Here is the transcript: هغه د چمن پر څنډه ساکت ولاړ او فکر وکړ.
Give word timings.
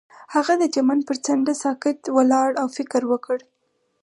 هغه 0.35 0.53
د 0.61 0.63
چمن 0.73 0.99
پر 1.07 1.17
څنډه 1.25 1.53
ساکت 1.63 1.99
ولاړ 2.17 2.49
او 2.61 2.67
فکر 2.77 3.01
وکړ. 3.11 3.37